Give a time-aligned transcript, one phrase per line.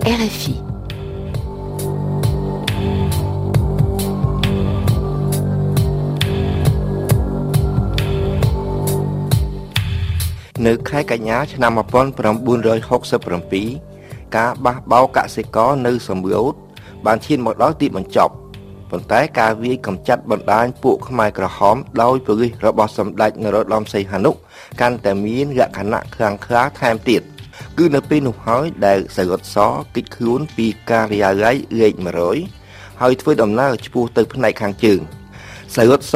[0.00, 0.54] RFI.
[10.66, 11.82] នៅខែកញ្ញាឆ្នាំ1967
[14.36, 16.54] ការបះបោរកសិករនៅសំបូត
[17.06, 18.34] បានឈានមកដល់ទីបញ្ចប់
[18.90, 24.30] ប៉ុន្តែការវាយកម្ចាត់បណ្ដាញពួកខ្មែរក្រហមដោយប៉ូលីសរបស់សម្ដេចនរោត្តមសីហនុ
[24.80, 27.22] កាន់តែមានលក្ខណៈខ្លាំងក្លាថែមទៀត
[27.78, 29.56] គឺនៅពេលនោះហើយដែលសៃរតស
[29.94, 31.94] គេចខ្លួនពីការិយាល័យលេខ
[32.46, 35.00] 100ហើយធ្វើដំណើរឆ្ពោះទៅផ្នែកខាងជើង
[35.76, 36.14] សៃរតស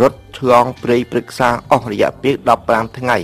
[0.00, 2.34] រត់ឆ្លងព្រៃព្រឹក្សាអស់រយៈពេល
[2.66, 3.18] 15ថ្ងៃ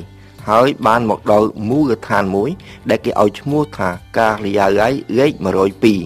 [0.48, 2.50] ហើយបានមកដល់មូលដ្ឋានមួយ
[2.90, 5.32] ដែលគេឲ្យឈ្មោះថាការិយាល័យលេខ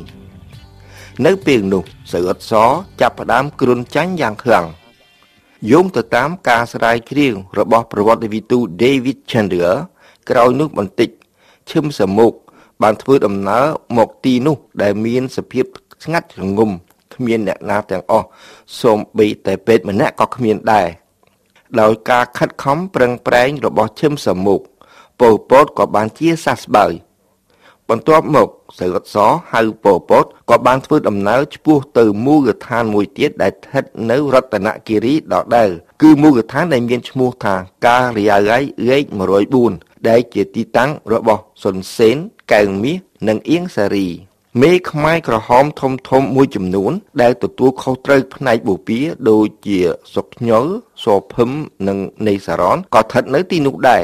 [0.06, 2.52] 102នៅពេលនោះសើអត់ស
[3.00, 4.66] ចាប់ផ្ដើមគ្រុនចាញ់យ៉ាងខ្លាំង
[5.70, 9.76] យោងទៅតាមការស្រាវជ្រាវរបស់ប្រវត្តិវិទូ David Chandler
[10.30, 11.08] ក្រោយនោះបន្តិច
[11.70, 12.32] ឈឹមសមុក
[12.82, 13.64] បានធ្វើដំណើរ
[13.98, 15.64] មកទីនោះ ដែលមានសភាព
[16.04, 16.70] ស្ងាត់រងំ
[17.14, 18.26] គ្មានអ្នកណាទាំងអស់
[18.80, 20.88] សូម្បីតែពេទ្យម្នាក់ក៏គ្មានដែរ
[21.80, 24.60] ដោយការខិតខំប្រឹងប្រែងរបស់ឈឹមសមុក
[25.20, 26.92] ពលពតក៏បានជាសះស្បើយ
[27.88, 29.16] បន្ទាប់មកសៅអត់ស
[29.52, 35.70] ហៅពលពតក៏បានធ្វើដំណើរឆ្ពោះទៅមូលដ្ឋានមួយទៀតដែលស្ថិតនៅរតនគិរីដដែល
[36.02, 37.54] គឺមូលដ្ឋានដែលមានឈ្មោះថា
[37.86, 39.04] ការិយាល័យលេខ
[39.50, 42.16] 104 ដែលជាទីតាំងរបស់សុនសេន
[42.52, 42.96] កែវមាស
[43.28, 44.08] និងអៀងសារី
[44.62, 46.92] មេខ្មែរក្រហមធំធំមួយចំនួន
[47.22, 49.78] ដែលទទួលខុសត្រូវផ្នែកបូព៌ាដូចជា
[50.14, 50.66] សុកញល
[51.04, 51.50] សភឹម
[51.88, 51.98] និង
[52.28, 54.02] នេសារ៉នក៏ស្ថិតនៅទីនោះដែរ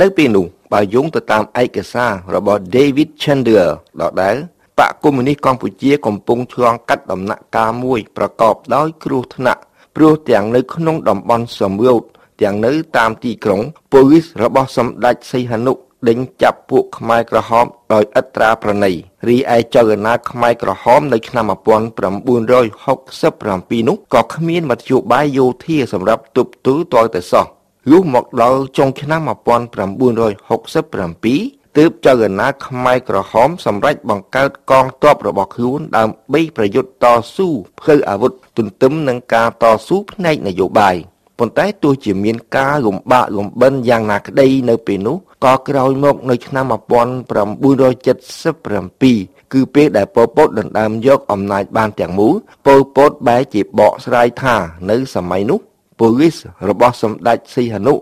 [0.00, 3.68] នៅពេលនោះបើយោងទៅតាមឯកសាររបស់ David Chandler
[4.00, 4.36] ដដែល
[4.78, 9.60] បកកុម្មុយនីសកម្ពុជាកំពុងឆ្លងកាត់ដំណាក់កាលមួយប្រកបដោយគ្រោះថ្នាក់
[9.96, 12.02] ព្រោះទាំងនៅក្នុងតំបន់សំរោទ
[12.42, 13.60] ទាំងនៅតាមទីក្រុង
[13.92, 15.74] ប៉ូលីសរបស់សម្ដេចសីហនុ
[16.08, 18.92] ដេញចាប់ពួកខ្មែរក្រហមដោយឥតត្រាប្រណី
[19.28, 27.46] រីឯចលនាខ្មែរក្រហមនៅឆ្នាំ1967នោះក៏គ្មានមធ្យោបាយយោធាសម្រាប់ទប់ទល់ទាល់តែសោះ
[27.90, 37.48] លុះមកដល់ចុងឆ្នាំ1967ទើបចលនាខ្មែរក្រហមសម្រេចបង្កើតកងទ័ពរបស់ខ្លួនដើម្បីប្រយុទ្ធតស៊ូ
[37.80, 40.96] ផ្លូវអាវុធទន្ទឹមនឹងការតស៊ូផ្នែកនយោបាយ
[41.40, 52.34] ប៉ុន្តែទោះជាមានការលំបាកលំបិនយ៉ាងណាក្តីនៅពេលនោះក៏ក្រោយមកនៅឆ្នាំ1977គឺពេលដែលប៉ុលពតដណ្ដើមយកអំណាចបានទាំងមូល
[52.66, 54.54] ប៉ុលពតបែរជាបកស្រាយថា
[54.90, 55.58] នៅសម័យនោះ
[55.98, 56.36] ប៉ូលីស
[56.68, 57.94] របស់សម្ដេចសីហនុ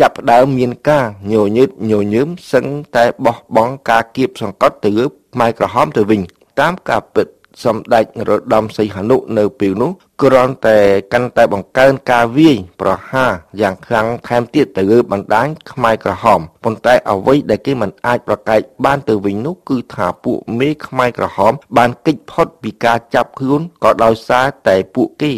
[0.00, 2.64] ចាប់ផ្ដើមមានការញញើតញញើមសឹង
[2.96, 6.20] តែបោះបង់ការគៀបសង្កត់ទៅលើខ្មែរក្រហមទៅវិញ
[6.60, 7.26] តាមការពិត
[7.64, 9.90] សម្ដេចនរោត្តមសីហនុនៅពេលនោះ
[10.22, 10.78] គ្រាន់តែ
[11.12, 25.32] កាន់តែបង្កើនការវាយប្រហារយ៉ាងខ្លាំងថែមទៀតទៅលើបណ្ដាញខ្មែរក្រហមប៉ុន្តែអ្វីដែលគេមិនអាចប្រកែកបានទៅវិញនោះគឺថាពួកមេខ្មែរក្រហម បានគេចផុតពីការចាប់ខ្លួនក៏ដោយសារតែពួកគេ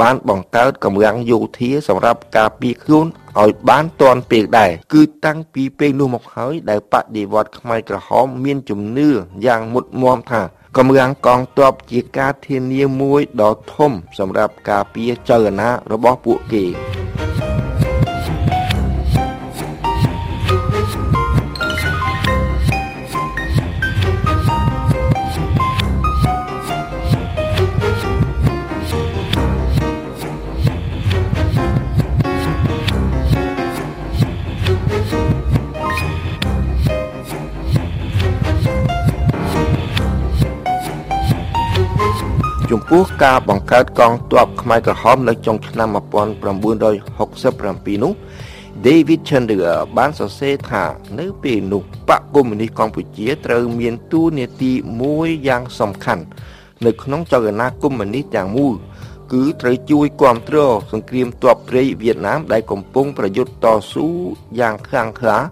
[0.00, 3.06] បានបង្កើតកម្លាំងយោធាសម្រាប់ការពារខ្លួន
[3.40, 9.08] ឲ្យបានទាន់ពេលដែរគឺតាំងពីពេលនោះមកហើយដែលបដិវត្តខ្មែរក្រហមមានជំនឿ
[9.46, 10.42] យ៉ាងមុតមមថា
[10.76, 16.64] កម្លាំងកងទ័ពជាការធានាមួយដ៏ធំសម្រាប់ការពារចលនារបស់ពួកគេ
[42.72, 48.12] ចំពោះការបង្កើតកងទ័ពខ្មែរក្រហមនៅចុងឆ្នាំ1967នោះ
[48.86, 50.84] David Chandler បានសរសេរថា
[51.18, 56.24] នៅពេលនោះបកកុម្មុយនីសកម្ពុជាត្រូវមានតួនាទីមួយយ៉ាងសំខាន់
[56.86, 58.74] នៅក្នុងចលនាកុម្មុយនីសទាំងមូល
[59.32, 64.06] គឺត្រូវជួយគ្រប់គ្រងសង្គ្រាមទ័ពព្រៃវៀតណាមដែលកំពុងប្រយុទ្ធតស៊ូ
[64.60, 65.44] យ៉ាងខ្លាំងក្លាត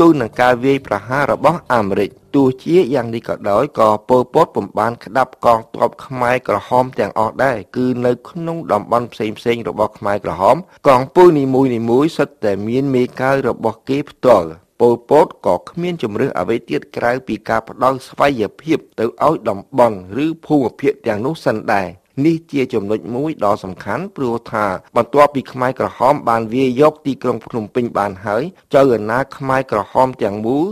[0.00, 10.56] ទៅនឹងការវាយប្រហាររបស់អាមេរិក ទោះជាយ៉ាងនេះក៏ដោយក៏ពលពតពុំបានក្តាប់កងទ័ពខ្មែរក្រហមទាំងអស់ដែរគឺនៅក្នុងតំបន់ផ្សេងផ្សេងរបស់ខ្មែរក្រហម
[10.88, 14.48] កងពលនីមួយនីមួយសុទ្ធតែមានមេកើរបស់គេផ្ទាល់
[14.80, 21.88] ពលពតក៏គ្មានជំរឿសអ្វីទៀតក្រៅពីការផ្ដល់ស្វ័យភាពទៅឲ្យតំបន់ឬភូមិភាគទាំងនោះសិនដែរ
[22.26, 24.66] នេះជាចំណុចមួយដ៏សំខាន់ព្រោះថា
[24.96, 28.42] បន្ទាប់ពីខ្មែរក្រហមបានវាយយកទីក្រុងភ្នំពេញបានហើយ
[28.74, 30.66] ចៅអាណាខ្មែរក្រហមទាំងមូល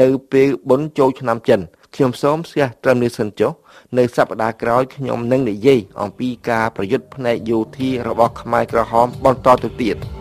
[0.00, 1.60] នៅពេលបុណ្យចូលឆ្នាំចិន
[1.94, 3.52] ខ្ញុំសូមស្ទះត្រឹមនេះសិនចុះ
[3.98, 9.98] នៅសប្តាហ៍ក្រោយខ្ញុំនឹងនិយាយអំពីការប្រយុទ្ធផ្នែកយោធារបស់ខ្មែរក្រហមបន្តទៅទៀត។